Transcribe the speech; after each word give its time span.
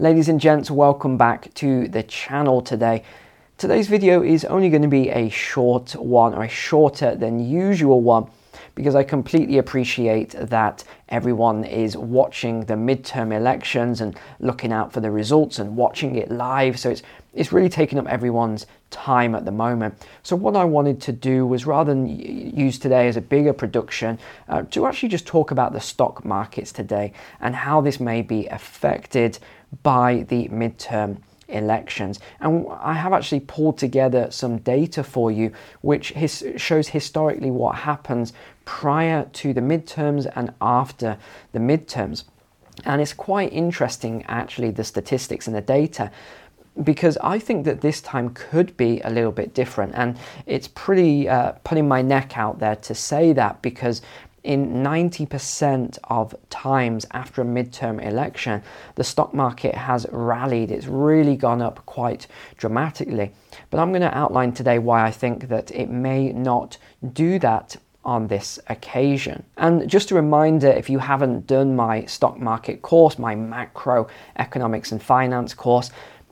Ladies 0.00 0.30
and 0.30 0.40
gents, 0.40 0.70
welcome 0.70 1.18
back 1.18 1.52
to 1.52 1.86
the 1.86 2.02
channel 2.02 2.62
today. 2.62 3.04
Today's 3.58 3.86
video 3.86 4.22
is 4.22 4.46
only 4.46 4.70
going 4.70 4.80
to 4.80 4.88
be 4.88 5.10
a 5.10 5.28
short 5.28 5.94
one 5.94 6.32
or 6.32 6.44
a 6.44 6.48
shorter 6.48 7.14
than 7.14 7.38
usual 7.38 8.00
one 8.00 8.30
because 8.74 8.94
I 8.94 9.02
completely 9.02 9.58
appreciate 9.58 10.30
that 10.30 10.84
everyone 11.10 11.64
is 11.64 11.98
watching 11.98 12.64
the 12.64 12.76
midterm 12.76 13.30
elections 13.36 14.00
and 14.00 14.18
looking 14.38 14.72
out 14.72 14.90
for 14.90 15.00
the 15.00 15.10
results 15.10 15.58
and 15.58 15.76
watching 15.76 16.16
it 16.16 16.30
live. 16.30 16.80
So 16.80 16.88
it's 16.88 17.02
it's 17.32 17.52
really 17.52 17.68
taking 17.68 17.98
up 17.98 18.06
everyone's 18.06 18.66
time 18.90 19.34
at 19.34 19.44
the 19.44 19.52
moment. 19.52 19.94
So 20.22 20.36
what 20.36 20.56
I 20.56 20.64
wanted 20.64 21.00
to 21.02 21.12
do 21.12 21.46
was 21.46 21.66
rather 21.66 21.92
than 21.92 22.08
use 22.08 22.78
today 22.78 23.08
as 23.08 23.16
a 23.16 23.20
bigger 23.20 23.52
production, 23.52 24.18
uh, 24.48 24.62
to 24.70 24.86
actually 24.86 25.10
just 25.10 25.26
talk 25.26 25.50
about 25.50 25.72
the 25.72 25.80
stock 25.80 26.24
markets 26.24 26.72
today 26.72 27.12
and 27.40 27.54
how 27.54 27.80
this 27.80 28.00
may 28.00 28.22
be 28.22 28.46
affected 28.48 29.38
by 29.82 30.26
the 30.28 30.48
midterm 30.48 31.18
elections. 31.48 32.20
And 32.40 32.66
I 32.70 32.94
have 32.94 33.12
actually 33.12 33.40
pulled 33.40 33.78
together 33.78 34.28
some 34.30 34.58
data 34.58 35.02
for 35.02 35.30
you 35.30 35.52
which 35.82 36.10
his, 36.10 36.44
shows 36.56 36.88
historically 36.88 37.50
what 37.50 37.76
happens 37.76 38.32
prior 38.64 39.28
to 39.32 39.52
the 39.52 39.60
midterms 39.60 40.30
and 40.34 40.52
after 40.60 41.18
the 41.52 41.58
midterms. 41.58 42.24
And 42.84 43.02
it's 43.02 43.12
quite 43.12 43.52
interesting, 43.52 44.24
actually, 44.26 44.70
the 44.70 44.84
statistics 44.84 45.46
and 45.46 45.54
the 45.54 45.60
data, 45.60 46.10
because 46.82 47.16
I 47.18 47.38
think 47.38 47.64
that 47.64 47.80
this 47.80 48.00
time 48.00 48.30
could 48.30 48.76
be 48.76 49.00
a 49.02 49.10
little 49.10 49.32
bit 49.32 49.54
different. 49.54 49.94
And 49.94 50.18
it's 50.46 50.68
pretty 50.68 51.28
uh, 51.28 51.52
putting 51.64 51.88
my 51.88 52.02
neck 52.02 52.38
out 52.38 52.58
there 52.58 52.76
to 52.76 52.94
say 52.94 53.32
that 53.34 53.62
because 53.62 54.02
in 54.42 54.82
90% 54.82 55.98
of 56.04 56.34
times 56.48 57.06
after 57.10 57.42
a 57.42 57.44
midterm 57.44 58.02
election, 58.02 58.62
the 58.94 59.04
stock 59.04 59.34
market 59.34 59.74
has 59.74 60.06
rallied. 60.10 60.70
It's 60.70 60.86
really 60.86 61.36
gone 61.36 61.60
up 61.60 61.84
quite 61.86 62.26
dramatically. 62.56 63.32
But 63.68 63.80
I'm 63.80 63.90
going 63.90 64.00
to 64.02 64.16
outline 64.16 64.52
today 64.52 64.78
why 64.78 65.06
I 65.06 65.10
think 65.10 65.48
that 65.48 65.70
it 65.72 65.90
may 65.90 66.32
not 66.32 66.78
do 67.12 67.38
that 67.40 67.76
on 68.02 68.28
this 68.28 68.58
occasion. 68.68 69.44
And 69.58 69.88
just 69.88 70.10
a 70.10 70.14
reminder 70.14 70.68
if 70.68 70.88
you 70.88 70.98
haven't 70.98 71.46
done 71.46 71.76
my 71.76 72.06
stock 72.06 72.38
market 72.40 72.80
course, 72.80 73.18
my 73.18 73.34
macro 73.34 74.08
economics 74.38 74.90
and 74.90 75.02
finance 75.02 75.52
course, 75.52 75.90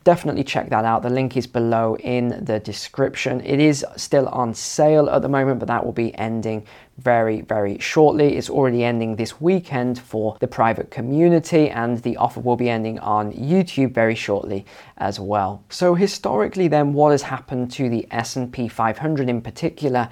definitely 0.09 0.43
check 0.43 0.71
that 0.71 0.87
out. 0.87 1.03
The 1.03 1.11
link 1.11 1.37
is 1.37 1.47
below 1.47 1.95
in 1.99 2.43
the 2.43 2.59
description. 2.59 3.43
It 3.45 3.61
is 3.61 3.85
still 3.97 4.27
on 4.29 4.55
sale 4.55 5.11
at 5.11 5.21
the 5.21 5.29
moment, 5.29 5.59
but 5.59 5.69
that 5.69 5.85
will 5.85 5.93
be 5.93 6.15
ending 6.17 6.65
very, 6.97 7.43
very 7.43 7.79
shortly. 7.79 8.39
It's 8.39 8.49
already 8.49 8.85
ending 8.85 9.17
this 9.17 9.39
weekend 9.39 9.99
for 9.99 10.39
the 10.41 10.49
private 10.49 10.91
community, 10.91 11.69
and 11.69 11.99
the 11.99 12.17
offer 12.17 12.41
will 12.41 12.57
be 12.57 12.71
ending 12.71 12.99
on 13.01 13.35
YouTube 13.35 13.93
very 13.93 14.15
shortly 14.15 14.65
as 14.97 15.21
well. 15.21 15.63
So 15.69 15.95
historically, 15.95 16.69
then, 16.69 16.95
what 16.95 17.11
has 17.11 17.21
happened 17.21 17.71
to 17.73 17.91
the 17.91 18.09
S&P 18.11 18.67
500 18.67 19.29
in 19.29 19.43
particular? 19.43 20.09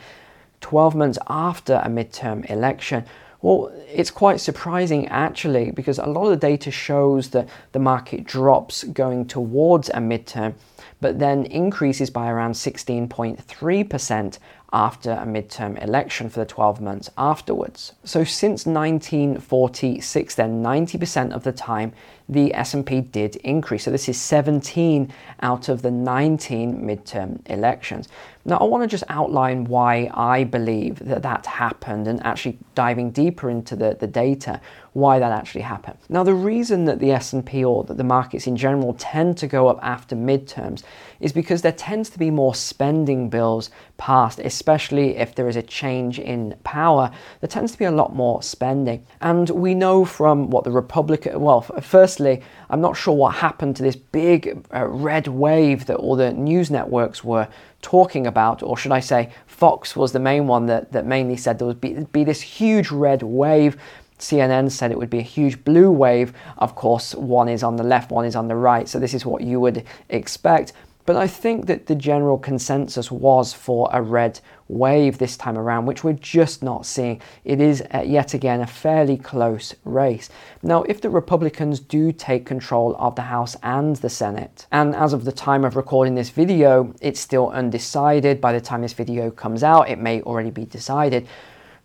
12 0.61 0.95
months 0.95 1.19
after 1.27 1.81
a 1.85 1.89
midterm 1.89 2.51
election 2.51 3.07
well, 3.43 3.71
it's 3.93 4.11
quite 4.11 4.41
surprising 4.41 5.07
actually 5.09 5.71
because 5.71 5.99
a 5.99 6.07
lot 6.07 6.25
of 6.25 6.31
the 6.31 6.37
data 6.37 6.71
shows 6.71 7.31
that 7.31 7.49
the 7.73 7.79
market 7.79 8.25
drops 8.25 8.85
going 8.85 9.27
towards 9.27 9.89
a 9.91 9.99
midterm, 9.99 10.55
but 11.01 11.19
then 11.19 11.45
increases 11.47 12.11
by 12.11 12.31
around 12.31 12.53
16.3% 12.53 14.39
after 14.73 15.13
a 15.13 15.25
midterm 15.25 15.81
election 15.83 16.29
for 16.29 16.41
the 16.41 16.47
12 16.47 16.81
months 16.81 17.09
afterwards. 17.17 17.93
So 18.05 18.25
since 18.25 18.67
1946 18.67 20.35
then 20.35 20.63
90% 20.63 21.33
of 21.33 21.45
the 21.45 21.53
time 21.53 21.93
the 22.29 22.53
S&P 22.55 23.01
did 23.01 23.37
increase. 23.37 23.85
So 23.85 23.91
this 23.93 24.09
is 24.09 24.21
17 24.21 25.13
out 25.41 25.69
of 25.69 25.83
the 25.83 25.91
19 25.91 26.83
midterm 26.83 27.41
elections. 27.47 28.09
Now 28.47 28.59
I 28.59 28.65
want 28.65 28.85
to 28.85 28.87
just 28.87 29.03
outline 29.09 29.65
why 29.65 30.09
I 30.15 30.45
believe 30.45 31.01
that 31.01 31.23
that 31.23 31.45
happened 31.47 32.07
and 32.07 32.25
actually 32.25 32.59
diving 32.77 33.11
deeper 33.11 33.51
into 33.51 33.75
the, 33.75 33.97
the 33.99 34.07
data 34.07 34.61
why 34.93 35.19
that 35.19 35.33
actually 35.33 35.61
happened. 35.61 35.99
Now 36.09 36.23
the 36.23 36.33
reason 36.33 36.85
that 36.85 37.01
the 37.01 37.11
S&P 37.11 37.65
or 37.65 37.83
that 37.85 37.97
the 37.97 38.05
markets 38.05 38.47
in 38.47 38.57
general 38.57 38.95
tend 38.95 39.37
to 39.39 39.49
go 39.49 39.67
up 39.67 39.79
after 39.83 40.15
midterms 40.15 40.85
is 41.21 41.33
because 41.33 41.61
there 41.63 41.73
tends 41.73 42.09
to 42.11 42.19
be 42.19 42.31
more 42.31 42.55
spending 42.55 43.29
bills 43.29 43.69
passed, 43.97 44.39
especially 44.39 45.17
if 45.17 45.35
there 45.35 45.49
is 45.49 45.57
a 45.57 45.63
change 45.63 46.19
in 46.19 46.55
power. 46.63 47.11
There 47.41 47.49
tends 47.49 47.73
to 47.73 47.79
be 47.79 47.85
a 47.85 47.91
lot 47.91 48.15
more 48.15 48.43
spending. 48.43 49.05
And 49.21 49.51
we 49.51 49.75
know 49.75 50.05
from 50.05 50.51
what 50.51 50.65
the 50.65 50.71
Republican, 50.71 51.41
well, 51.41 51.63
firstly, 51.63 52.43
I'm 52.71 52.81
not 52.81 52.97
sure 52.97 53.15
what 53.15 53.35
happened 53.35 53.77
to 53.77 53.83
this 53.83 53.97
big 53.97 54.67
uh, 54.73 54.87
red 54.87 55.27
wave 55.27 55.87
that 55.87 55.97
all 55.97 56.17
the 56.17 56.33
news 56.33 56.71
networks 56.71 57.25
were 57.25 57.49
talking 57.83 58.27
about, 58.27 58.63
or 58.63 58.77
should 58.77 58.93
I 58.93 59.01
say, 59.01 59.31
Fox 59.47 59.95
was 59.95 60.13
the 60.13 60.19
main 60.19 60.47
one 60.47 60.67
that, 60.67 60.93
that 60.93 61.07
mainly 61.07 61.37
said 61.37 61.59
there 61.59 61.67
would 61.67 61.81
be, 61.81 62.05
be 62.13 62.25
this 62.25 62.41
huge 62.41 62.91
red 62.91 63.23
wave 63.23 63.77
CNN 64.19 64.71
said 64.71 64.91
it 64.91 64.99
would 64.99 65.11
be 65.11 65.19
a 65.19 65.23
huge 65.23 65.63
blue 65.65 65.91
wave. 65.91 66.33
Of 66.59 66.75
course, 66.75 67.15
one 67.15 67.49
is 67.49 67.63
on 67.63 67.77
the 67.77 67.85
left, 67.85 68.11
one 68.11 68.25
is 68.25 68.37
on 68.37 68.49
the 68.49 68.57
right. 68.57 68.89
So, 68.89 68.99
this 68.99 69.15
is 69.15 69.27
what 69.27 69.43
you 69.43 69.61
would 69.61 69.85
expect. 70.09 70.73
But 71.07 71.15
I 71.15 71.29
think 71.29 71.67
that 71.67 71.87
the 71.87 71.95
general 71.95 72.37
consensus 72.37 73.13
was 73.13 73.53
for 73.53 73.89
a 73.93 74.03
red 74.03 74.41
wave 74.67 75.19
this 75.19 75.37
time 75.37 75.57
around, 75.57 75.87
which 75.87 76.03
we're 76.03 76.15
just 76.15 76.65
not 76.65 76.85
seeing. 76.85 77.21
It 77.45 77.61
is 77.61 77.81
uh, 77.95 78.03
yet 78.05 78.35
again 78.35 78.61
a 78.61 78.67
fairly 78.67 79.17
close 79.17 79.73
race. 79.85 80.29
Now, 80.65 80.83
if 80.83 81.01
the 81.01 81.09
Republicans 81.09 81.79
do 81.79 82.11
take 82.11 82.45
control 82.45 82.97
of 82.99 83.15
the 83.15 83.23
House 83.23 83.57
and 83.63 83.95
the 83.95 84.11
Senate, 84.11 84.67
and 84.73 84.97
as 84.97 85.13
of 85.13 85.25
the 85.25 85.31
time 85.31 85.65
of 85.65 85.77
recording 85.77 86.17
this 86.17 86.31
video, 86.31 86.93
it's 87.01 87.21
still 87.21 87.51
undecided. 87.51 88.41
By 88.41 88.53
the 88.53 88.61
time 88.61 88.83
this 88.83 88.93
video 88.93 89.31
comes 89.31 89.63
out, 89.63 89.89
it 89.89 90.01
may 90.01 90.23
already 90.23 90.51
be 90.51 90.65
decided. 90.65 91.29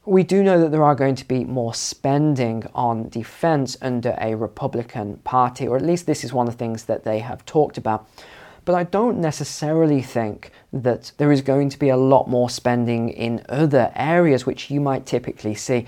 We 0.03 0.23
do 0.23 0.41
know 0.41 0.59
that 0.59 0.71
there 0.71 0.83
are 0.83 0.95
going 0.95 1.13
to 1.13 1.27
be 1.27 1.43
more 1.43 1.75
spending 1.75 2.65
on 2.73 3.09
defense 3.09 3.77
under 3.83 4.15
a 4.19 4.33
Republican 4.33 5.17
Party, 5.17 5.67
or 5.67 5.77
at 5.77 5.85
least 5.85 6.07
this 6.07 6.23
is 6.23 6.33
one 6.33 6.47
of 6.47 6.55
the 6.55 6.57
things 6.57 6.85
that 6.85 7.03
they 7.03 7.19
have 7.19 7.45
talked 7.45 7.77
about. 7.77 8.09
But 8.63 8.75
I 8.75 8.83
don't 8.83 9.19
necessarily 9.19 10.01
think 10.01 10.51
that 10.71 11.11
there 11.17 11.31
is 11.31 11.41
going 11.41 11.69
to 11.69 11.79
be 11.79 11.89
a 11.89 11.97
lot 11.97 12.29
more 12.29 12.49
spending 12.49 13.09
in 13.09 13.43
other 13.49 13.91
areas 13.95 14.45
which 14.45 14.69
you 14.69 14.79
might 14.79 15.05
typically 15.05 15.55
see. 15.55 15.85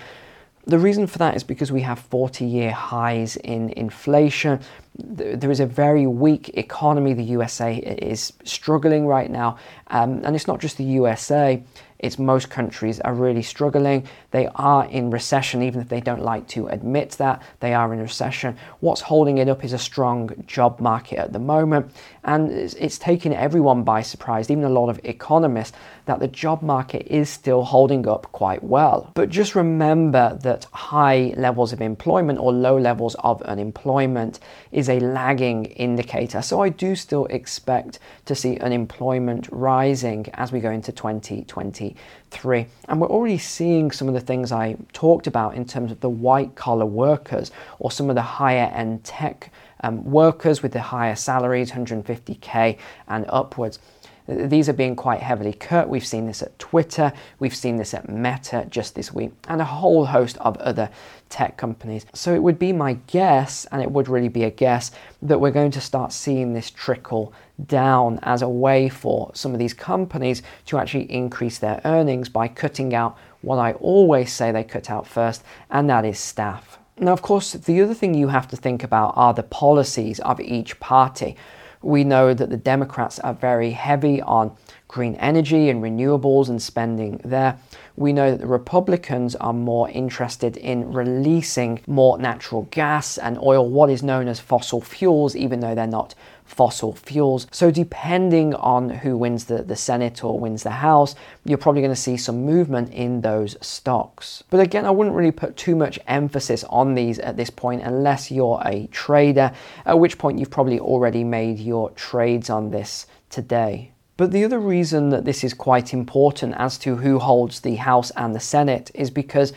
The 0.66 0.80
reason 0.80 1.08
for 1.08 1.18
that 1.20 1.36
is 1.36 1.44
because 1.44 1.72
we 1.72 1.82
have 1.82 2.00
40 2.00 2.46
year 2.46 2.72
highs 2.72 3.36
in 3.36 3.70
inflation. 3.72 4.62
There 4.96 5.52
is 5.52 5.60
a 5.60 5.66
very 5.66 6.06
weak 6.06 6.50
economy. 6.56 7.14
The 7.14 7.24
USA 7.24 7.78
is 7.78 8.34
struggling 8.44 9.08
right 9.08 9.30
now. 9.30 9.58
Um, 9.88 10.22
and 10.24 10.36
it's 10.36 10.48
not 10.48 10.60
just 10.60 10.78
the 10.78 10.84
USA, 10.84 11.64
it's 12.04 12.20
most 12.20 12.50
countries 12.50 13.00
are 13.00 13.14
really 13.14 13.42
struggling. 13.42 14.06
They 14.32 14.48
are 14.56 14.86
in 14.88 15.10
recession, 15.10 15.64
even 15.64 15.80
if 15.80 15.88
they 15.88 16.02
don't 16.02 16.22
like 16.22 16.46
to 16.50 16.68
admit 16.68 17.12
that 17.12 17.42
they 17.62 17.74
are 17.74 17.94
in 17.94 18.02
recession. 18.02 18.58
What's 18.82 19.00
holding 19.00 19.38
it 19.38 19.48
up 19.48 19.64
is 19.64 19.72
a 19.72 19.78
strong 19.78 20.30
job 20.46 20.82
market 20.82 21.18
at 21.18 21.32
the 21.32 21.40
moment, 21.40 21.94
and 22.26 22.52
it's, 22.52 22.74
it's 22.74 22.98
taken 22.98 23.32
everyone 23.32 23.84
by 23.84 24.02
surprise, 24.02 24.52
even 24.52 24.66
a 24.66 24.70
lot 24.70 24.90
of 24.90 25.00
economists, 25.06 25.78
that 26.06 26.20
the 26.20 26.28
job 26.28 26.62
market 26.62 27.08
is 27.08 27.30
still 27.30 27.64
holding 27.64 28.06
up 28.06 28.30
quite 28.34 28.62
well. 28.62 29.10
But 29.14 29.30
just 29.30 29.56
remember 29.56 30.38
that 30.42 30.66
high 30.74 31.34
levels 31.38 31.72
of 31.72 31.82
employment 31.82 32.38
or 32.38 32.52
low 32.52 32.78
levels 32.78 33.16
of 33.20 33.42
unemployment 33.44 34.42
is 34.74 34.83
a 34.90 35.00
lagging 35.00 35.66
indicator. 35.66 36.42
So 36.42 36.62
I 36.62 36.70
do 36.70 36.96
still 36.96 37.26
expect 37.28 38.00
to 38.26 38.36
see 38.36 38.58
unemployment 38.60 39.50
rising 39.52 40.28
as 40.34 40.52
we 40.52 40.60
go 40.60 40.72
into 40.72 40.92
2023. 40.92 42.68
And 42.88 43.02
we're 43.02 43.08
already 43.08 43.38
seeing 43.38 43.92
some 43.92 44.08
of 44.08 44.14
the 44.14 44.22
things 44.22 44.52
I 44.52 44.78
talked 44.94 45.28
about 45.28 45.56
in 45.56 45.66
terms 45.66 45.92
of 45.92 46.00
the 46.00 46.10
white 46.10 46.56
collar 46.56 46.86
workers 46.86 47.52
or 47.80 47.92
some 47.92 48.10
of 48.10 48.16
the 48.16 48.22
higher 48.22 48.72
end 48.74 49.04
tech 49.04 49.52
um, 49.82 50.04
workers 50.04 50.64
with 50.64 50.72
the 50.72 50.82
higher 50.82 51.16
salaries, 51.16 51.72
150k 51.72 52.78
and 53.08 53.26
upwards. 53.30 53.80
These 54.28 54.70
are 54.70 54.74
being 54.74 54.96
quite 54.96 55.20
heavily 55.20 55.54
cut. 55.54 55.90
We've 55.90 56.06
seen 56.06 56.28
this 56.28 56.42
at 56.42 56.58
Twitter, 56.58 57.12
we've 57.40 57.56
seen 57.56 57.76
this 57.76 57.94
at 57.94 58.08
Meta 58.08 58.66
just 58.70 58.96
this 58.96 59.14
week, 59.14 59.34
and 59.50 59.60
a 59.60 59.66
whole 59.66 60.06
host 60.06 60.38
of 60.38 60.56
other 60.58 60.90
tech 61.30 61.58
companies. 61.58 62.06
So 62.14 62.34
it 62.34 62.42
would 62.42 62.58
be 62.58 62.72
my 62.72 62.94
guess, 63.08 63.66
and 63.72 63.82
it 63.82 63.92
would 63.92 64.08
really 64.08 64.30
be 64.30 64.44
a 64.44 64.50
guess, 64.50 64.92
that 65.22 65.42
we're 65.42 65.52
going 65.52 65.72
to 65.72 65.82
start 65.82 66.14
seeing 66.14 66.54
this 66.54 66.70
trickle 66.70 67.34
down 67.66 68.20
as 68.24 68.42
a 68.42 68.50
way 68.50 68.88
for 68.88 69.32
some 69.34 69.52
of 69.52 69.60
these 69.60 69.74
companies 69.74 70.42
to 70.68 70.78
actually 70.78 71.12
increase 71.12 71.58
their 71.58 71.82
earnings 71.84 72.30
by 72.30 72.48
cutting 72.48 72.96
out 72.96 73.18
what 73.42 73.58
I 73.58 73.74
always 73.74 74.32
say 74.32 74.52
they 74.52 74.64
cut 74.64 74.90
out 74.90 75.06
first, 75.06 75.44
and 75.70 75.90
that 75.90 76.06
is 76.06 76.18
staff. 76.18 76.80
Now, 76.98 77.12
of 77.12 77.22
course, 77.22 77.54
the 77.54 77.82
other 77.82 77.96
thing 77.96 78.14
you 78.14 78.28
have 78.28 78.48
to 78.50 78.56
think 78.56 78.84
about 78.84 79.14
are 79.16 79.34
the 79.34 79.44
policies 79.44 80.20
of 80.20 80.40
each 80.40 80.80
party. 80.80 81.36
We 81.84 82.06
know 82.06 82.34
that 82.34 82.50
the 82.50 82.58
Democrats 82.58 83.20
are 83.20 83.34
very 83.34 83.72
heavy 83.72 84.22
on 84.22 84.56
green 84.88 85.16
energy 85.16 85.70
and 85.70 85.84
renewables 85.84 86.48
and 86.48 86.62
spending 86.62 87.20
there. 87.26 87.60
We 87.98 88.14
know 88.14 88.32
that 88.32 88.40
the 88.40 88.48
Republicans 88.48 89.36
are 89.36 89.54
more 89.54 89.90
interested 89.90 90.56
in 90.56 90.94
releasing 90.94 91.82
more 91.86 92.18
natural 92.18 92.64
gas 92.72 93.18
and 93.18 93.38
oil, 93.38 93.70
what 93.70 93.90
is 93.90 94.02
known 94.02 94.28
as 94.28 94.40
fossil 94.40 94.80
fuels, 94.80 95.36
even 95.36 95.60
though 95.60 95.76
they're 95.76 95.86
not 95.86 96.16
fossil 96.46 96.94
fuels. 96.94 97.48
So, 97.52 97.72
depending 97.72 98.54
on 98.56 98.90
who 98.90 99.18
wins 99.18 99.46
the, 99.46 99.64
the 99.64 99.76
Senate 99.76 100.24
or 100.24 100.40
wins 100.40 100.64
the 100.64 100.72
House, 100.72 101.16
you're 101.46 101.58
probably 101.58 101.82
going 101.82 101.94
to 101.94 102.00
see 102.00 102.18
some 102.18 102.46
movement 102.46 102.92
in 102.94 103.22
those 103.22 103.58
stocks. 103.62 104.44
But 104.50 104.60
again, 104.60 104.86
I 104.86 104.92
wouldn't 104.92 105.16
really 105.16 105.32
put 105.32 105.58
too 105.58 105.76
much 105.76 106.00
emphasis 106.08 106.64
on 106.66 106.94
these 106.96 107.20
at 107.20 107.38
this 107.38 107.50
point 107.50 107.82
unless 107.84 108.32
you're 108.32 108.62
a 108.66 108.88
trader, 108.88 109.52
at 109.86 110.00
which 110.00 110.18
point 110.18 110.40
you've 110.40 110.52
probably 110.52 110.80
already 110.80 111.24
made 111.24 111.60
your 111.60 111.90
trades 111.92 112.50
on 112.50 112.72
this 112.72 113.08
today. 113.30 113.92
But 114.16 114.32
the 114.32 114.46
other 114.46 114.60
reason 114.60 115.10
that 115.10 115.26
this 115.26 115.44
is 115.44 115.56
quite 115.56 115.94
important 115.94 116.54
as 116.58 116.78
to 116.80 116.96
who 116.96 117.18
holds 117.18 117.62
the 117.62 117.76
House 117.76 118.12
and 118.12 118.36
the 118.36 118.40
Senate 118.40 118.92
is 118.94 119.10
because 119.10 119.54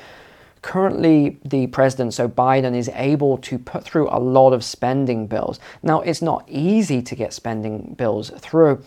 currently 0.62 1.38
the 1.44 1.66
president, 1.68 2.14
so 2.14 2.28
Biden, 2.28 2.74
is 2.74 2.90
able 2.94 3.38
to 3.38 3.58
put 3.58 3.84
through 3.84 4.08
a 4.08 4.18
lot 4.18 4.52
of 4.52 4.64
spending 4.64 5.26
bills. 5.26 5.60
Now, 5.82 6.00
it's 6.00 6.22
not 6.22 6.44
easy 6.48 7.02
to 7.02 7.14
get 7.14 7.32
spending 7.32 7.94
bills 7.96 8.30
through, 8.30 8.82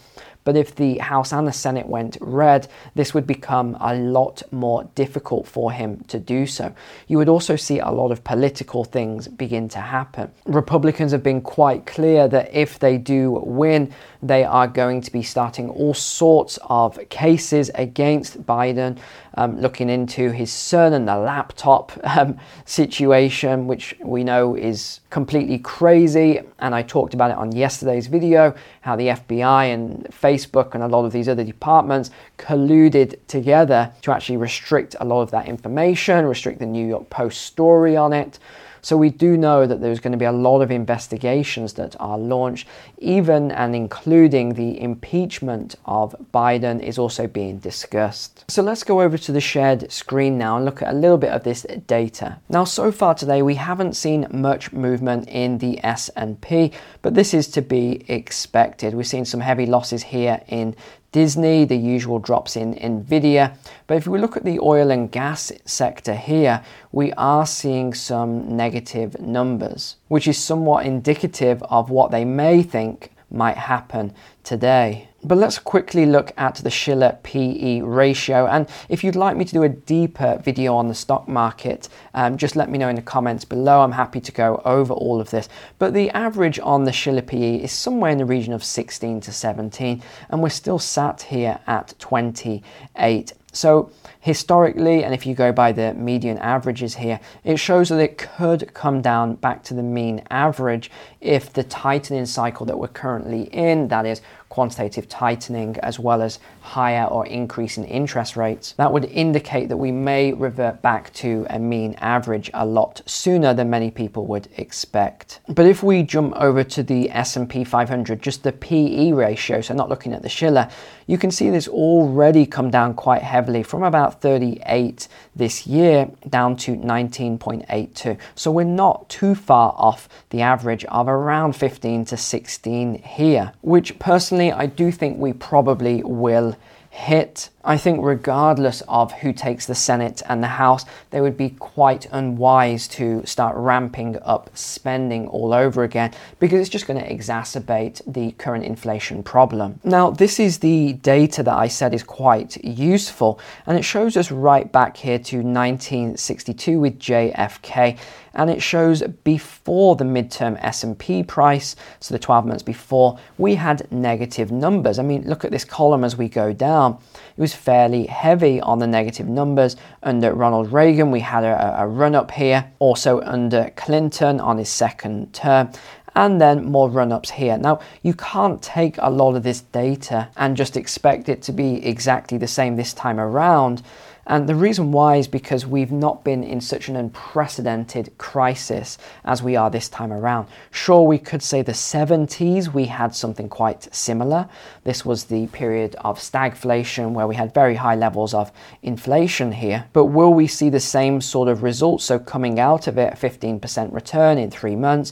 but 0.45 0.55
if 0.55 0.73
the 0.75 0.97
House 0.97 1.31
and 1.31 1.47
the 1.47 1.53
Senate 1.53 1.85
went 1.85 2.17
red, 2.21 2.67
this 2.95 3.13
would 3.13 3.27
become 3.27 3.77
a 3.79 3.95
lot 3.95 4.41
more 4.51 4.85
difficult 4.95 5.47
for 5.47 5.71
him 5.71 6.03
to 6.07 6.17
do 6.17 6.47
so. 6.47 6.73
You 7.07 7.17
would 7.17 7.29
also 7.29 7.55
see 7.55 7.79
a 7.79 7.89
lot 7.89 8.11
of 8.11 8.23
political 8.23 8.83
things 8.83 9.27
begin 9.27 9.69
to 9.69 9.79
happen. 9.79 10.31
Republicans 10.45 11.11
have 11.11 11.23
been 11.23 11.41
quite 11.41 11.85
clear 11.85 12.27
that 12.29 12.53
if 12.53 12.79
they 12.79 12.97
do 12.97 13.31
win, 13.45 13.93
they 14.23 14.43
are 14.43 14.67
going 14.67 15.01
to 15.01 15.11
be 15.11 15.21
starting 15.23 15.69
all 15.69 15.93
sorts 15.93 16.57
of 16.63 16.97
cases 17.09 17.69
against 17.75 18.43
Biden, 18.43 18.97
um, 19.35 19.59
looking 19.59 19.89
into 19.89 20.31
his 20.31 20.51
son 20.51 20.93
and 20.93 21.07
the 21.07 21.15
laptop 21.15 21.91
um, 22.03 22.37
situation, 22.65 23.67
which 23.67 23.95
we 24.03 24.23
know 24.23 24.55
is 24.55 24.99
completely 25.09 25.59
crazy. 25.59 26.39
And 26.59 26.73
I 26.73 26.81
talked 26.81 27.13
about 27.13 27.31
it 27.31 27.37
on 27.37 27.51
yesterday's 27.51 28.07
video 28.07 28.55
how 28.81 28.95
the 28.95 29.07
FBI 29.07 29.73
and 29.73 30.05
Facebook 30.05 30.73
and 30.73 30.83
a 30.83 30.87
lot 30.87 31.05
of 31.05 31.11
these 31.11 31.29
other 31.29 31.43
departments 31.43 32.11
colluded 32.37 33.19
together 33.27 33.91
to 34.01 34.11
actually 34.11 34.37
restrict 34.37 34.95
a 34.99 35.05
lot 35.05 35.21
of 35.21 35.31
that 35.31 35.47
information, 35.47 36.25
restrict 36.25 36.59
the 36.59 36.65
New 36.65 36.87
York 36.87 37.09
Post 37.09 37.41
story 37.41 37.95
on 37.95 38.13
it. 38.13 38.39
So 38.81 38.97
we 38.97 39.09
do 39.09 39.37
know 39.37 39.65
that 39.65 39.81
there's 39.81 39.99
going 39.99 40.11
to 40.11 40.17
be 40.17 40.25
a 40.25 40.31
lot 40.31 40.61
of 40.61 40.71
investigations 40.71 41.73
that 41.73 41.95
are 41.99 42.17
launched, 42.17 42.67
even 42.97 43.51
and 43.51 43.75
including 43.75 44.53
the 44.53 44.79
impeachment 44.81 45.75
of 45.85 46.15
Biden 46.33 46.81
is 46.81 46.97
also 46.97 47.27
being 47.27 47.59
discussed. 47.59 48.45
So 48.49 48.61
let's 48.61 48.83
go 48.83 49.01
over 49.01 49.17
to 49.17 49.31
the 49.31 49.41
shared 49.41 49.91
screen 49.91 50.37
now 50.37 50.57
and 50.57 50.65
look 50.65 50.81
at 50.81 50.93
a 50.93 50.97
little 50.97 51.17
bit 51.17 51.31
of 51.31 51.43
this 51.43 51.65
data. 51.87 52.39
Now 52.49 52.63
so 52.63 52.91
far 52.91 53.15
today 53.15 53.41
we 53.41 53.55
haven't 53.55 53.93
seen 53.93 54.27
much 54.31 54.71
movement 54.71 55.27
in 55.29 55.57
the 55.57 55.83
S&P, 55.83 56.71
but 57.01 57.13
this 57.13 57.33
is 57.33 57.47
to 57.49 57.61
be 57.61 58.03
expected. 58.07 58.93
We've 58.93 59.07
seen 59.07 59.25
some 59.25 59.39
heavy 59.39 59.65
losses 59.65 60.03
here 60.03 60.41
in 60.47 60.75
Disney, 61.11 61.65
the 61.65 61.75
usual 61.75 62.19
drops 62.19 62.55
in 62.55 62.75
Nvidia. 62.75 63.57
But 63.87 63.97
if 63.97 64.07
we 64.07 64.19
look 64.19 64.37
at 64.37 64.45
the 64.45 64.59
oil 64.59 64.91
and 64.91 65.11
gas 65.11 65.51
sector 65.65 66.13
here, 66.13 66.63
we 66.91 67.11
are 67.13 67.45
seeing 67.45 67.93
some 67.93 68.55
negative 68.55 69.19
numbers, 69.19 69.95
which 70.07 70.27
is 70.27 70.37
somewhat 70.37 70.85
indicative 70.85 71.63
of 71.63 71.89
what 71.89 72.11
they 72.11 72.25
may 72.25 72.61
think 72.61 73.11
might 73.31 73.57
happen 73.57 74.13
today. 74.43 75.08
But 75.23 75.37
let's 75.37 75.59
quickly 75.59 76.05
look 76.05 76.31
at 76.37 76.55
the 76.55 76.69
Shiller 76.69 77.17
PE 77.23 77.81
ratio. 77.81 78.47
And 78.47 78.67
if 78.87 79.03
you'd 79.03 79.15
like 79.15 79.35
me 79.35 79.43
to 79.45 79.53
do 79.53 79.63
a 79.63 79.69
deeper 79.69 80.41
video 80.43 80.75
on 80.75 80.87
the 80.87 80.95
stock 80.95 81.27
market, 81.27 81.89
um, 82.13 82.37
just 82.37 82.55
let 82.55 82.69
me 82.69 82.77
know 82.77 82.87
in 82.87 82.95
the 82.95 83.01
comments 83.01 83.43
below. 83.43 83.81
I'm 83.81 83.91
happy 83.91 84.21
to 84.21 84.31
go 84.31 84.61
over 84.63 84.93
all 84.93 85.19
of 85.19 85.29
this. 85.29 85.49
But 85.77 85.93
the 85.93 86.09
average 86.11 86.59
on 86.59 86.85
the 86.85 86.93
Shiller 86.93 87.21
PE 87.21 87.57
is 87.57 87.71
somewhere 87.71 88.11
in 88.11 88.17
the 88.17 88.25
region 88.25 88.53
of 88.53 88.63
16 88.63 89.21
to 89.21 89.31
17, 89.31 90.01
and 90.29 90.41
we're 90.41 90.49
still 90.49 90.79
sat 90.79 91.23
here 91.23 91.59
at 91.67 91.93
28. 91.99 93.33
So 93.51 93.91
historically, 94.19 95.03
and 95.03 95.13
if 95.13 95.25
you 95.25 95.33
go 95.33 95.51
by 95.51 95.71
the 95.71 95.93
median 95.95 96.37
averages 96.37 96.95
here, 96.95 97.19
it 97.43 97.57
shows 97.57 97.89
that 97.89 97.99
it 97.99 98.17
could 98.17 98.73
come 98.73 99.01
down 99.01 99.35
back 99.35 99.63
to 99.63 99.73
the 99.73 99.83
mean 99.83 100.21
average 100.29 100.91
if 101.19 101.51
the 101.51 101.63
tightening 101.63 102.25
cycle 102.25 102.65
that 102.67 102.77
we're 102.77 102.87
currently 102.89 103.43
in, 103.43 103.87
that 103.87 104.05
is 104.05 104.21
quantitative 104.49 105.07
tightening 105.07 105.77
as 105.79 105.99
well 105.99 106.21
as 106.21 106.39
higher 106.61 107.05
or 107.05 107.25
increase 107.27 107.77
in 107.77 107.85
interest 107.85 108.35
rates, 108.35 108.73
that 108.73 108.91
would 108.91 109.05
indicate 109.05 109.69
that 109.69 109.77
we 109.77 109.91
may 109.91 110.33
revert 110.33 110.81
back 110.81 111.13
to 111.13 111.45
a 111.49 111.59
mean 111.59 111.93
average 111.99 112.49
a 112.53 112.65
lot 112.65 113.01
sooner 113.05 113.53
than 113.53 113.69
many 113.69 113.89
people 113.91 114.25
would 114.25 114.47
expect. 114.57 115.39
But 115.47 115.65
if 115.65 115.83
we 115.83 116.03
jump 116.03 116.35
over 116.35 116.63
to 116.63 116.83
the 116.83 117.09
S&P 117.11 117.63
500, 117.63 118.21
just 118.21 118.43
the 118.43 118.51
PE 118.51 119.11
ratio, 119.11 119.61
so 119.61 119.73
not 119.73 119.89
looking 119.89 120.13
at 120.13 120.21
the 120.21 120.29
Shiller, 120.29 120.67
you 121.07 121.17
can 121.17 121.31
see 121.31 121.49
this 121.49 121.67
already 121.67 122.45
come 122.45 122.69
down 122.69 122.93
quite 122.93 123.21
heavily 123.21 123.63
from 123.63 123.83
about 123.83 124.21
38 124.21 125.07
this 125.35 125.65
year 125.65 126.09
down 126.29 126.55
to 126.57 126.75
19.82. 126.75 128.17
So 128.35 128.51
we're 128.51 128.63
not 128.63 129.09
too 129.09 129.35
far 129.35 129.73
off 129.77 130.07
the 130.29 130.41
average 130.41 130.85
of 130.85 131.07
around 131.07 131.53
15 131.53 132.05
to 132.05 132.17
16 132.17 133.01
here, 133.01 133.53
which 133.61 133.97
personally 133.99 134.48
I 134.51 134.65
do 134.65 134.91
think 134.91 135.17
we 135.17 135.33
probably 135.33 136.03
will 136.03 136.55
hit. 136.89 137.49
I 137.63 137.77
think, 137.77 137.99
regardless 138.01 138.81
of 138.87 139.11
who 139.11 139.33
takes 139.33 139.65
the 139.65 139.75
Senate 139.75 140.21
and 140.27 140.41
the 140.41 140.47
House, 140.47 140.85
they 141.09 141.19
would 141.19 141.35
be 141.35 141.49
quite 141.49 142.07
unwise 142.11 142.87
to 142.89 143.25
start 143.25 143.55
ramping 143.57 144.17
up 144.21 144.49
spending 144.57 145.27
all 145.27 145.53
over 145.53 145.83
again 145.83 146.13
because 146.39 146.61
it's 146.61 146.69
just 146.69 146.87
going 146.87 146.99
to 146.99 147.13
exacerbate 147.13 148.01
the 148.07 148.31
current 148.33 148.63
inflation 148.63 149.23
problem. 149.23 149.79
Now, 149.83 150.09
this 150.09 150.39
is 150.39 150.59
the 150.59 150.93
data 150.93 151.43
that 151.43 151.55
I 151.55 151.67
said 151.67 151.93
is 151.93 152.03
quite 152.03 152.63
useful, 152.63 153.39
and 153.67 153.77
it 153.77 153.83
shows 153.83 154.15
us 154.15 154.31
right 154.31 154.71
back 154.71 154.95
here 154.95 155.19
to 155.19 155.37
1962 155.37 156.79
with 156.79 156.97
JFK 156.97 157.97
and 158.33 158.49
it 158.49 158.61
shows 158.61 159.01
before 159.23 159.95
the 159.95 160.03
midterm 160.03 160.57
S&P 160.61 161.23
price, 161.23 161.75
so 161.99 162.13
the 162.13 162.19
12 162.19 162.45
months 162.45 162.63
before, 162.63 163.17
we 163.37 163.55
had 163.55 163.91
negative 163.91 164.51
numbers. 164.51 164.99
I 164.99 165.03
mean, 165.03 165.27
look 165.27 165.43
at 165.43 165.51
this 165.51 165.65
column 165.65 166.03
as 166.03 166.17
we 166.17 166.29
go 166.29 166.53
down. 166.53 166.99
It 167.37 167.41
was 167.41 167.48
fairly 167.53 168.05
heavy 168.05 168.59
on 168.61 168.79
the 168.79 168.87
negative 168.87 169.27
numbers. 169.27 169.75
Under 170.03 170.33
Ronald 170.33 170.71
Reagan, 170.71 171.11
we 171.11 171.19
had 171.19 171.43
a, 171.43 171.81
a 171.81 171.87
run 171.87 172.15
up 172.15 172.31
here. 172.31 172.71
Also 172.79 173.21
under 173.21 173.71
Clinton 173.75 174.39
on 174.39 174.57
his 174.57 174.69
second 174.69 175.33
term 175.33 175.71
and 176.15 176.41
then 176.41 176.65
more 176.65 176.89
run 176.89 177.11
ups 177.11 177.29
here. 177.29 177.57
Now, 177.57 177.79
you 178.03 178.13
can't 178.13 178.61
take 178.61 178.95
a 178.97 179.09
lot 179.09 179.35
of 179.35 179.43
this 179.43 179.61
data 179.61 180.27
and 180.37 180.57
just 180.57 180.75
expect 180.75 181.29
it 181.29 181.41
to 181.43 181.51
be 181.51 181.85
exactly 181.85 182.37
the 182.37 182.47
same 182.47 182.75
this 182.75 182.93
time 182.93 183.19
around 183.19 183.81
and 184.29 184.47
the 184.47 184.53
reason 184.53 184.91
why 184.91 185.15
is 185.15 185.27
because 185.27 185.65
we've 185.65 185.91
not 185.91 186.23
been 186.23 186.43
in 186.43 186.61
such 186.61 186.87
an 186.87 186.95
unprecedented 186.95 188.15
crisis 188.19 188.99
as 189.25 189.41
we 189.41 189.55
are 189.55 189.71
this 189.71 189.89
time 189.89 190.13
around. 190.13 190.47
Sure, 190.69 191.01
we 191.01 191.17
could 191.17 191.41
say 191.41 191.63
the 191.63 191.71
70s 191.71 192.71
we 192.71 192.85
had 192.85 193.15
something 193.15 193.49
quite 193.49 193.93
similar. 193.93 194.47
This 194.83 195.03
was 195.03 195.23
the 195.23 195.47
period 195.47 195.95
of 196.01 196.19
stagflation 196.19 197.13
where 197.13 197.25
we 197.25 197.35
had 197.35 197.55
very 197.55 197.73
high 197.73 197.95
levels 197.95 198.35
of 198.35 198.51
inflation 198.83 199.51
here. 199.51 199.85
But 199.93 200.05
will 200.05 200.33
we 200.35 200.45
see 200.45 200.69
the 200.69 200.79
same 200.79 201.21
sort 201.21 201.49
of 201.49 201.63
results? 201.63 202.05
So, 202.05 202.19
coming 202.19 202.59
out 202.59 202.85
of 202.85 202.99
it, 202.99 203.15
15% 203.15 203.91
return 203.91 204.37
in 204.37 204.51
three 204.51 204.75
months 204.75 205.11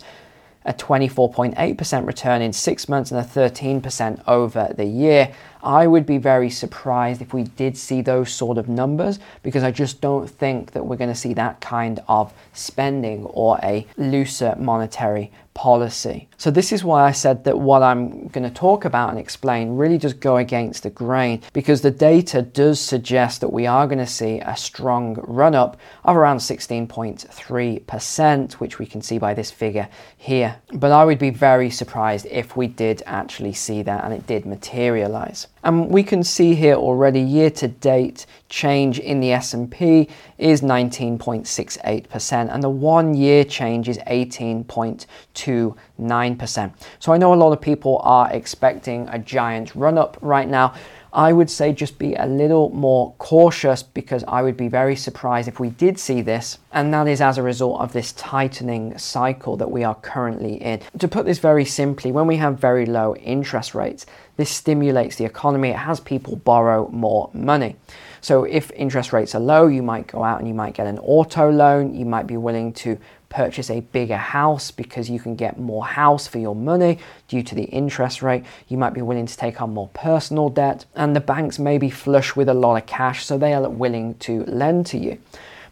a 0.67 0.73
24.8% 0.73 2.05
return 2.05 2.41
in 2.41 2.51
six 2.51 2.89
months 2.89 3.09
and 3.11 3.19
a 3.21 3.23
13% 3.23 4.21
over 4.27 4.73
the 4.75 4.85
year. 4.85 5.33
I 5.67 5.85
would 5.85 6.05
be 6.05 6.17
very 6.17 6.49
surprised 6.49 7.21
if 7.21 7.33
we 7.33 7.43
did 7.43 7.75
see 7.75 8.01
those 8.01 8.31
sort 8.31 8.57
of 8.57 8.69
numbers 8.69 9.19
because 9.43 9.63
I 9.63 9.71
just 9.71 9.99
don't 9.99 10.29
think 10.29 10.71
that 10.71 10.85
we're 10.85 10.95
going 10.95 11.09
to 11.09 11.15
see 11.15 11.33
that 11.33 11.59
kind 11.59 11.99
of 12.07 12.33
spending 12.53 13.25
or 13.25 13.59
a 13.61 13.85
looser 13.97 14.55
monetary 14.57 15.29
policy. 15.57 16.29
So, 16.37 16.49
this 16.51 16.71
is 16.71 16.83
why 16.83 17.03
I 17.03 17.11
said 17.11 17.43
that 17.45 17.57
what 17.57 17.81
I'm 17.81 18.27
going 18.27 18.43
to 18.43 18.53
talk 18.53 18.85
about 18.85 19.09
and 19.09 19.17
explain 19.17 19.75
really 19.75 19.97
does 19.97 20.13
go 20.13 20.37
against 20.37 20.83
the 20.83 20.91
grain 20.91 21.41
because 21.51 21.81
the 21.81 21.89
data 21.89 22.43
does 22.43 22.79
suggest 22.79 23.41
that 23.41 23.51
we 23.51 23.65
are 23.65 23.87
going 23.87 23.97
to 23.97 24.05
see 24.05 24.39
a 24.39 24.55
strong 24.55 25.15
run 25.23 25.55
up 25.55 25.77
of 26.05 26.15
around 26.15 26.37
16.3%, 26.37 28.53
which 28.53 28.77
we 28.77 28.85
can 28.85 29.01
see 29.01 29.17
by 29.17 29.33
this 29.33 29.49
figure 29.49 29.89
here. 30.15 30.57
But 30.73 30.91
I 30.91 31.03
would 31.03 31.17
be 31.17 31.31
very 31.31 31.71
surprised 31.71 32.27
if 32.27 32.55
we 32.55 32.67
did 32.67 33.01
actually 33.07 33.53
see 33.53 33.81
that 33.81 34.03
and 34.03 34.13
it 34.13 34.27
did 34.27 34.45
materialize. 34.45 35.47
And 35.63 35.89
we 35.89 36.03
can 36.03 36.23
see 36.23 36.53
here 36.55 36.75
already 36.75 37.19
year 37.19 37.49
to 37.51 37.67
date 37.67 38.25
change 38.49 38.99
in 38.99 39.19
the 39.19 39.33
S&P 39.33 40.07
is 40.37 40.61
19.68% 40.61 42.53
and 42.53 42.63
the 42.63 42.69
one 42.69 43.13
year 43.13 43.43
change 43.43 43.89
is 43.89 43.97
18.29%. 43.99 46.73
So 46.99 47.11
I 47.11 47.17
know 47.17 47.33
a 47.33 47.35
lot 47.35 47.51
of 47.51 47.59
people 47.59 47.99
are 48.03 48.31
expecting 48.31 49.09
a 49.09 49.19
giant 49.19 49.75
run 49.75 49.97
up 49.97 50.17
right 50.21 50.47
now. 50.47 50.73
I 51.17 51.33
would 51.33 51.49
say 51.49 51.73
just 51.73 51.97
be 51.97 52.13
a 52.13 52.27
little 52.27 52.69
more 52.69 53.15
cautious 53.17 53.81
because 53.81 54.23
I 54.27 54.43
would 54.43 54.55
be 54.55 54.67
very 54.67 54.95
surprised 54.95 55.47
if 55.47 55.59
we 55.59 55.71
did 55.71 55.97
see 55.97 56.21
this. 56.21 56.59
And 56.71 56.93
that 56.93 57.07
is 57.07 57.21
as 57.21 57.39
a 57.39 57.41
result 57.41 57.81
of 57.81 57.91
this 57.91 58.11
tightening 58.11 58.95
cycle 58.99 59.57
that 59.57 59.71
we 59.71 59.83
are 59.83 59.95
currently 59.95 60.61
in. 60.61 60.79
To 60.99 61.07
put 61.07 61.25
this 61.25 61.39
very 61.39 61.65
simply, 61.65 62.11
when 62.11 62.27
we 62.27 62.35
have 62.35 62.59
very 62.59 62.85
low 62.85 63.15
interest 63.15 63.73
rates, 63.73 64.05
this 64.35 64.51
stimulates 64.51 65.15
the 65.15 65.25
economy. 65.25 65.69
It 65.69 65.77
has 65.77 65.99
people 65.99 66.35
borrow 66.35 66.87
more 66.89 67.31
money. 67.33 67.77
So 68.21 68.43
if 68.43 68.69
interest 68.75 69.11
rates 69.11 69.33
are 69.33 69.39
low, 69.39 69.65
you 69.65 69.81
might 69.81 70.05
go 70.05 70.23
out 70.23 70.37
and 70.37 70.47
you 70.47 70.53
might 70.53 70.75
get 70.75 70.85
an 70.85 70.99
auto 70.99 71.49
loan. 71.51 71.95
You 71.95 72.05
might 72.05 72.27
be 72.27 72.37
willing 72.37 72.73
to 72.73 72.99
purchase 73.29 73.69
a 73.69 73.81
bigger 73.81 74.17
house 74.17 74.71
because 74.71 75.09
you 75.09 75.19
can 75.19 75.35
get 75.35 75.59
more 75.59 75.85
house 75.85 76.27
for 76.27 76.39
your 76.39 76.55
money 76.55 76.99
due 77.27 77.43
to 77.43 77.55
the 77.55 77.63
interest 77.65 78.21
rate. 78.21 78.43
You 78.67 78.77
might 78.77 78.93
be 78.93 79.01
willing 79.01 79.25
to 79.25 79.37
take 79.37 79.61
on 79.61 79.73
more 79.73 79.89
personal 79.89 80.49
debt, 80.49 80.85
and 80.95 81.15
the 81.15 81.21
banks 81.21 81.59
may 81.59 81.77
be 81.77 81.89
flush 81.89 82.35
with 82.35 82.49
a 82.49 82.53
lot 82.53 82.77
of 82.77 82.85
cash, 82.85 83.25
so 83.25 83.37
they 83.37 83.53
are 83.53 83.69
willing 83.69 84.15
to 84.15 84.43
lend 84.45 84.85
to 84.87 84.97
you. 84.97 85.19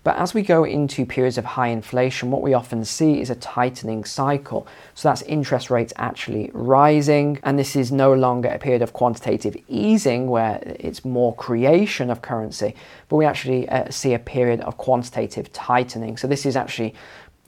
But 0.06 0.18
as 0.18 0.36
we 0.36 0.44
go 0.44 0.64
into 0.64 1.04
periods 1.04 1.40
of 1.40 1.46
high 1.46 1.70
inflation, 1.70 2.30
what 2.30 2.44
we 2.44 2.54
often 2.54 2.86
see 2.86 3.22
is 3.22 3.32
a 3.32 3.36
tightening 3.36 4.06
cycle. 4.06 4.68
So 4.94 5.10
that's 5.10 5.24
interest 5.24 5.72
rates 5.72 5.94
actually 5.96 6.52
rising. 6.54 7.40
And 7.42 7.58
this 7.58 7.76
is 7.76 7.92
no 7.92 8.14
longer 8.14 8.50
a 8.50 8.60
period 8.60 8.84
of 8.84 8.94
quantitative 8.94 9.58
easing 9.68 10.28
where 10.28 10.62
it's 10.64 11.04
more 11.04 11.34
creation 11.34 12.12
of 12.12 12.22
currency, 12.22 12.76
but 13.10 13.16
we 13.16 13.26
actually 13.26 13.68
uh, 13.68 13.90
see 13.90 14.14
a 14.14 14.20
period 14.20 14.62
of 14.62 14.78
quantitative 14.78 15.52
tightening. 15.54 16.18
So 16.18 16.28
this 16.28 16.46
is 16.46 16.56
actually 16.56 16.94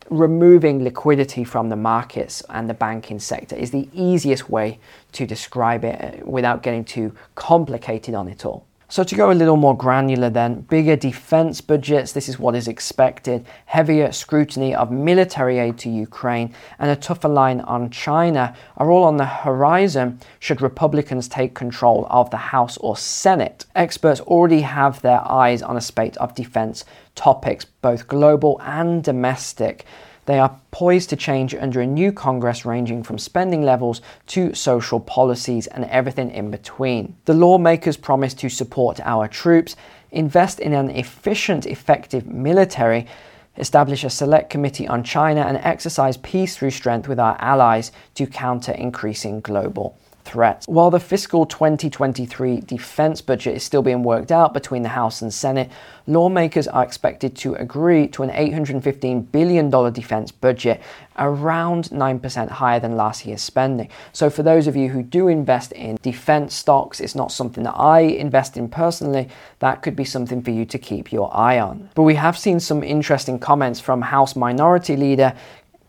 removing 0.09 0.83
liquidity 0.83 1.43
from 1.43 1.69
the 1.69 1.75
markets 1.75 2.41
and 2.49 2.69
the 2.69 2.73
banking 2.73 3.19
sector 3.19 3.55
is 3.55 3.71
the 3.71 3.89
easiest 3.93 4.49
way 4.49 4.79
to 5.11 5.25
describe 5.25 5.83
it 5.83 6.01
uh, 6.01 6.25
without 6.25 6.63
getting 6.63 6.85
too 6.85 7.13
complicated 7.35 8.15
on 8.15 8.27
it 8.27 8.45
all. 8.45 8.65
So, 8.89 9.03
to 9.03 9.15
go 9.15 9.31
a 9.31 9.33
little 9.33 9.57
more 9.57 9.75
granular, 9.75 10.29
then, 10.29 10.61
bigger 10.61 10.95
defense 10.95 11.59
budgets, 11.59 12.13
this 12.13 12.29
is 12.29 12.39
what 12.39 12.55
is 12.55 12.69
expected, 12.69 13.45
heavier 13.65 14.13
scrutiny 14.13 14.73
of 14.73 14.91
military 14.91 15.59
aid 15.59 15.77
to 15.79 15.89
Ukraine, 15.89 16.53
and 16.79 16.89
a 16.89 16.95
tougher 16.95 17.27
line 17.27 17.59
on 17.59 17.89
China 17.89 18.55
are 18.77 18.89
all 18.89 19.03
on 19.03 19.17
the 19.17 19.25
horizon 19.25 20.21
should 20.39 20.61
Republicans 20.61 21.27
take 21.27 21.53
control 21.53 22.07
of 22.09 22.29
the 22.29 22.37
House 22.37 22.77
or 22.77 22.95
Senate. 22.95 23.65
Experts 23.75 24.21
already 24.21 24.61
have 24.61 25.01
their 25.01 25.19
eyes 25.29 25.61
on 25.61 25.75
a 25.75 25.81
spate 25.81 26.15
of 26.15 26.33
defense 26.33 26.85
topics, 27.13 27.65
both 27.65 28.07
global 28.07 28.57
and 28.63 29.03
domestic. 29.03 29.85
They 30.27 30.39
are 30.39 30.59
poised 30.71 31.09
to 31.11 31.15
change 31.15 31.55
under 31.55 31.79
a 31.79 31.87
new 31.87 32.11
Congress, 32.11 32.65
ranging 32.65 33.01
from 33.01 33.17
spending 33.17 33.63
levels 33.63 34.01
to 34.27 34.53
social 34.53 34.99
policies 34.99 35.67
and 35.67 35.85
everything 35.85 36.31
in 36.31 36.51
between. 36.51 37.15
The 37.23 37.33
lawmakers 37.33 37.95
promise 37.95 38.33
to 38.35 38.49
support 38.49 38.99
our 38.99 39.29
troops, 39.29 39.77
invest 40.11 40.59
in 40.59 40.73
an 40.73 40.89
efficient, 40.89 41.65
effective 41.65 42.27
military, 42.27 43.07
establish 43.55 44.03
a 44.03 44.09
select 44.09 44.49
committee 44.49 44.87
on 44.87 45.01
China, 45.01 45.41
and 45.41 45.57
exercise 45.57 46.17
peace 46.17 46.57
through 46.57 46.71
strength 46.71 47.07
with 47.07 47.21
our 47.21 47.37
allies 47.39 47.93
to 48.15 48.27
counter 48.27 48.73
increasing 48.73 49.39
global 49.39 49.97
threats. 50.27 50.67
While 50.67 50.91
the 50.91 50.99
fiscal 50.99 51.45
2023 51.45 52.61
defense 52.61 53.21
budget 53.21 53.55
is 53.55 53.63
still 53.63 53.81
being 53.81 54.03
worked 54.03 54.31
out 54.31 54.53
between 54.53 54.83
the 54.83 54.89
House 54.89 55.21
and 55.21 55.33
Senate, 55.33 55.71
lawmakers 56.05 56.67
are 56.67 56.83
expected 56.83 57.35
to 57.37 57.55
agree 57.55 58.07
to 58.09 58.23
an 58.23 58.29
$815 58.29 59.31
billion 59.31 59.69
defense 59.93 60.31
budget, 60.31 60.81
around 61.17 61.85
9% 61.85 62.49
higher 62.49 62.79
than 62.79 62.95
last 62.95 63.25
year's 63.25 63.41
spending. 63.41 63.89
So, 64.13 64.29
for 64.29 64.43
those 64.43 64.67
of 64.67 64.75
you 64.75 64.89
who 64.89 65.01
do 65.01 65.27
invest 65.27 65.71
in 65.71 65.97
defense 66.01 66.53
stocks, 66.53 66.99
it's 66.99 67.15
not 67.15 67.31
something 67.31 67.63
that 67.63 67.75
I 67.75 68.01
invest 68.01 68.57
in 68.57 68.69
personally. 68.69 69.29
That 69.59 69.81
could 69.81 69.95
be 69.95 70.05
something 70.05 70.41
for 70.41 70.51
you 70.51 70.65
to 70.65 70.77
keep 70.77 71.11
your 71.11 71.35
eye 71.35 71.59
on. 71.59 71.89
But 71.95 72.03
we 72.03 72.15
have 72.15 72.37
seen 72.37 72.59
some 72.59 72.83
interesting 72.83 73.39
comments 73.39 73.79
from 73.79 74.01
House 74.01 74.35
Minority 74.35 74.95
Leader 74.95 75.33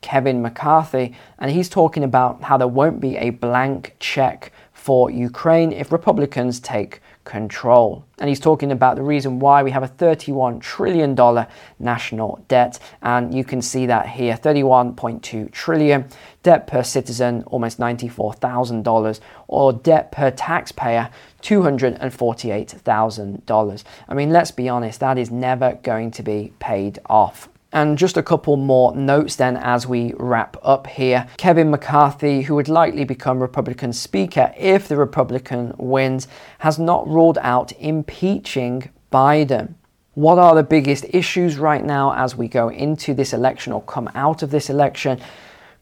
Kevin 0.01 0.43
McCarthy, 0.43 1.15
and 1.39 1.51
he's 1.51 1.69
talking 1.69 2.05
about 2.05 2.43
how 2.43 2.57
there 2.57 2.69
won't 2.69 3.01
be 3.01 3.17
a 3.17 3.31
blank 3.31 3.97
check 3.99 4.53
for 4.73 5.11
Ukraine 5.11 5.73
if 5.73 5.91
Republicans 5.93 6.61
take 6.61 7.01
control. 7.25 8.05
And 8.19 8.29
he's 8.31 8.41
talking 8.41 8.73
about 8.73 8.97
the 8.97 9.03
reason 9.03 9.39
why 9.39 9.63
we 9.63 9.71
have 9.71 9.83
a 9.83 9.89
$31 9.89 10.63
trillion 10.63 11.15
national 11.79 12.43
debt. 12.49 12.79
And 13.03 13.35
you 13.35 13.45
can 13.45 13.61
see 13.61 13.85
that 13.87 14.09
here 14.09 14.35
31.2 14.35 15.53
trillion. 15.53 16.09
Debt 16.43 16.67
per 16.67 16.83
citizen, 16.83 17.43
almost 17.49 17.79
$94,000. 17.79 19.21
Or 19.47 19.75
debt 19.75 20.11
per 20.11 20.31
taxpayer, 20.31 21.11
$248,000. 21.43 23.85
I 24.09 24.15
mean, 24.15 24.31
let's 24.31 24.51
be 24.51 24.71
honest, 24.71 25.01
that 25.01 25.19
is 25.19 25.31
never 25.31 25.75
going 25.83 26.11
to 26.13 26.23
be 26.23 26.55
paid 26.61 26.99
off. 27.07 27.51
And 27.71 27.99
just 27.99 28.17
a 28.17 28.23
couple 28.23 28.57
more 28.57 28.97
notes 28.97 29.37
then 29.37 29.59
as 29.59 29.87
we 29.87 30.15
wrap 30.17 30.57
up 30.63 30.87
here. 30.87 31.29
Kevin 31.37 31.71
McCarthy, 31.71 32.43
who 32.43 32.55
would 32.55 32.69
likely 32.69 33.05
become 33.05 33.41
Republican 33.41 33.93
Speaker 33.93 34.55
if 34.57 34.89
the 34.89 34.97
Republican 34.97 35.75
wins, 35.77 36.29
has 36.61 36.79
not 36.79 37.07
ruled 37.07 37.37
out 37.43 37.73
impeaching 37.79 38.89
Biden. 39.13 39.75
What 40.15 40.39
are 40.39 40.55
the 40.55 40.63
biggest 40.63 41.05
issues 41.11 41.59
right 41.59 41.85
now 41.85 42.15
as 42.15 42.35
we 42.35 42.49
go 42.49 42.71
into 42.71 43.13
this 43.13 43.35
election 43.35 43.73
or 43.75 43.83
come 43.83 44.11
out 44.15 44.43
of 44.43 44.51
this 44.51 44.71
election? 44.71 45.21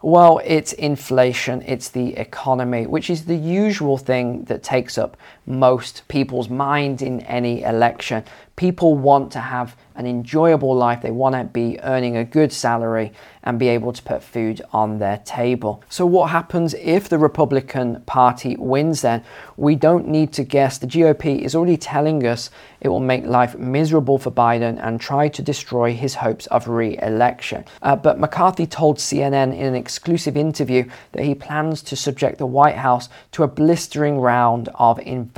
Well, 0.02 0.40
it's 0.44 0.72
inflation, 0.74 1.62
it's 1.62 1.88
the 1.88 2.16
economy, 2.16 2.86
which 2.86 3.08
is 3.08 3.24
the 3.24 3.36
usual 3.36 3.96
thing 3.96 4.44
that 4.44 4.62
takes 4.62 4.98
up 4.98 5.16
most 5.46 6.06
people's 6.08 6.48
mind 6.48 7.02
in 7.02 7.20
any 7.22 7.62
election. 7.62 8.24
People 8.56 8.94
want 8.94 9.30
to 9.32 9.40
have 9.40 9.76
an 9.96 10.06
enjoyable 10.06 10.74
life, 10.74 11.02
they 11.02 11.10
want 11.10 11.34
to 11.34 11.44
be 11.44 11.78
earning 11.82 12.16
a 12.16 12.24
good 12.24 12.52
salary 12.52 13.12
and 13.42 13.58
be 13.58 13.68
able 13.68 13.92
to 13.92 14.02
put 14.02 14.22
food 14.22 14.60
on 14.72 14.98
their 14.98 15.18
table. 15.18 15.82
So, 15.88 16.04
what 16.04 16.30
happens 16.30 16.74
if 16.74 17.08
the 17.08 17.18
Republican 17.18 18.02
Party 18.02 18.56
wins 18.56 19.02
then? 19.02 19.24
We 19.56 19.74
don't 19.74 20.08
need 20.08 20.32
to 20.34 20.44
guess. 20.44 20.78
The 20.78 20.86
GOP 20.86 21.40
is 21.40 21.54
already 21.54 21.76
telling 21.76 22.26
us 22.26 22.50
it 22.80 22.88
will 22.88 23.00
make 23.00 23.24
life 23.24 23.56
miserable 23.56 24.18
for 24.18 24.30
Biden 24.30 24.78
and 24.82 25.00
try 25.00 25.28
to 25.28 25.42
destroy 25.42 25.94
his 25.94 26.14
hopes 26.14 26.46
of 26.48 26.68
re 26.68 26.98
election. 26.98 27.64
Uh, 27.82 27.96
but 27.96 28.18
McCarthy 28.18 28.66
told 28.66 28.98
CNN 28.98 29.54
in 29.54 29.66
an 29.66 29.74
exclusive 29.74 30.36
interview 30.36 30.88
that 31.12 31.24
he 31.24 31.34
plans 31.34 31.82
to 31.82 31.96
subject 31.96 32.38
the 32.38 32.46
White 32.46 32.76
House 32.76 33.08
to 33.32 33.42
a 33.42 33.48
blistering 33.48 34.18
round 34.18 34.68
of 34.74 34.98
investigations. 35.00 35.35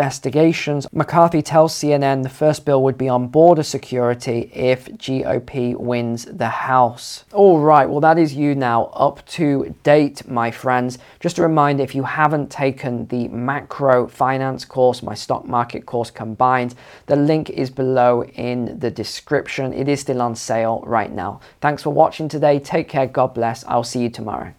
McCarthy 0.92 1.42
tells 1.42 1.74
CNN 1.74 2.22
the 2.22 2.28
first 2.28 2.64
bill 2.64 2.84
would 2.84 2.96
be 2.96 3.08
on 3.08 3.26
border 3.26 3.64
security 3.64 4.50
if 4.54 4.86
GOP 4.86 5.76
wins 5.76 6.24
the 6.24 6.48
House. 6.48 7.24
All 7.32 7.58
right, 7.58 7.90
well, 7.90 8.00
that 8.00 8.16
is 8.16 8.34
you 8.34 8.54
now 8.54 8.84
up 8.94 9.26
to 9.26 9.74
date, 9.82 10.28
my 10.28 10.52
friends. 10.52 10.98
Just 11.18 11.38
a 11.38 11.42
reminder 11.42 11.82
if 11.82 11.96
you 11.96 12.04
haven't 12.04 12.48
taken 12.48 13.06
the 13.08 13.26
macro 13.28 14.06
finance 14.06 14.64
course, 14.64 15.02
my 15.02 15.14
stock 15.14 15.46
market 15.46 15.84
course 15.84 16.12
combined, 16.12 16.76
the 17.06 17.16
link 17.16 17.50
is 17.50 17.68
below 17.68 18.22
in 18.22 18.78
the 18.78 18.92
description. 18.92 19.72
It 19.72 19.88
is 19.88 20.00
still 20.00 20.22
on 20.22 20.36
sale 20.36 20.80
right 20.86 21.10
now. 21.10 21.40
Thanks 21.60 21.82
for 21.82 21.90
watching 21.90 22.28
today. 22.28 22.60
Take 22.60 22.88
care. 22.88 23.06
God 23.08 23.34
bless. 23.34 23.64
I'll 23.64 23.82
see 23.82 24.02
you 24.02 24.10
tomorrow. 24.10 24.54